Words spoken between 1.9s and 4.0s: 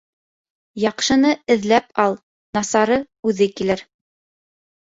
ал, насары үҙе килер.